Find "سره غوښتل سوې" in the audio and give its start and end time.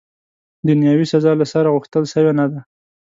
1.53-2.31